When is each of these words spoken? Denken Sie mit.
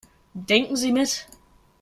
Denken 0.33 0.75
Sie 0.75 0.91
mit. 0.91 1.27